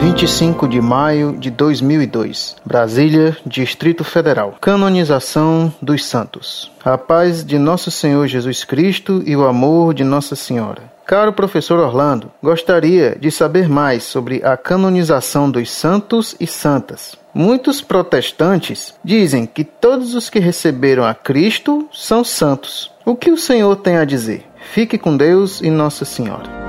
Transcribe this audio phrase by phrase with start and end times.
[0.00, 4.56] 25 de maio de 2002, Brasília, Distrito Federal.
[4.58, 6.72] Canonização dos Santos.
[6.82, 10.90] A paz de nosso Senhor Jesus Cristo e o amor de Nossa Senhora.
[11.04, 17.14] Caro professor Orlando, gostaria de saber mais sobre a canonização dos santos e santas.
[17.34, 22.90] Muitos protestantes dizem que todos os que receberam a Cristo são santos.
[23.04, 24.46] O que o Senhor tem a dizer?
[24.72, 26.59] Fique com Deus e Nossa Senhora.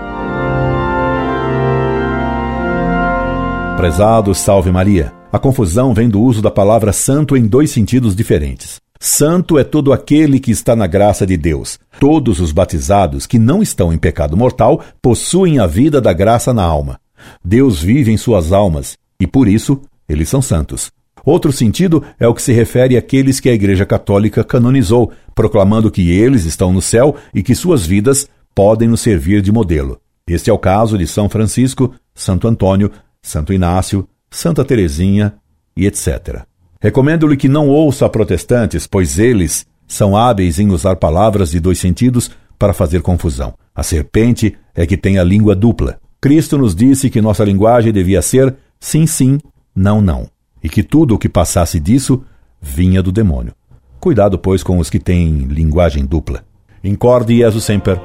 [3.82, 5.12] Prezado Salve Maria.
[5.32, 8.80] A confusão vem do uso da palavra santo em dois sentidos diferentes.
[9.00, 11.80] Santo é todo aquele que está na graça de Deus.
[12.00, 16.62] Todos os batizados que não estão em pecado mortal possuem a vida da graça na
[16.62, 17.00] alma.
[17.44, 20.92] Deus vive em suas almas e, por isso, eles são santos.
[21.26, 26.12] Outro sentido é o que se refere àqueles que a Igreja Católica canonizou, proclamando que
[26.12, 30.00] eles estão no céu e que suas vidas podem nos servir de modelo.
[30.28, 32.92] Este é o caso de São Francisco, Santo Antônio,
[33.22, 35.36] Santo Inácio, Santa Teresinha
[35.76, 36.44] e etc.
[36.80, 42.32] Recomendo-lhe que não ouça protestantes, pois eles são hábeis em usar palavras de dois sentidos
[42.58, 43.54] para fazer confusão.
[43.76, 46.00] A serpente é que tem a língua dupla.
[46.20, 49.40] Cristo nos disse que nossa linguagem devia ser sim, sim,
[49.76, 50.30] não, não,
[50.64, 52.24] e que tudo o que passasse disso
[52.62, 53.54] vinha do demônio.
[54.00, 56.44] Cuidado, pois, com os que têm linguagem dupla.
[56.84, 58.00] Incorde Jesus Semper,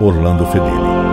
[0.00, 1.11] Orlando Fedeli.